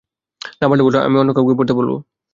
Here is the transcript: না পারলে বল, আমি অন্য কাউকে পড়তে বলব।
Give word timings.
না 0.59 0.65
পারলে 0.69 0.83
বল, 0.85 0.95
আমি 1.07 1.15
অন্য 1.17 1.31
কাউকে 1.35 1.57
পড়তে 1.57 1.73
বলব। 1.73 1.91